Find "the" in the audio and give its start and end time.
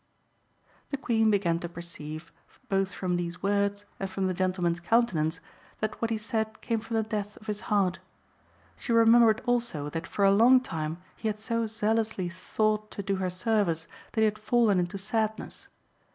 0.89-0.97, 4.25-4.33, 6.95-7.03